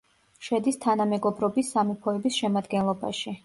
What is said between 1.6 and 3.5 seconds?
სამეფოების შემადგენლობაში.